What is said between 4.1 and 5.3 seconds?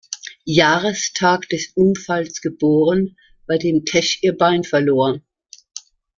ihr Bein verlor.